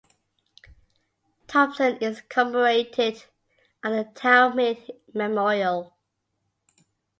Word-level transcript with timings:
Thomson 1.45 1.97
is 1.97 2.21
commemorated 2.21 3.23
on 3.83 3.91
the 3.97 4.05
Tower 4.15 4.49
Hill 4.59 4.99
Memorial. 5.13 5.93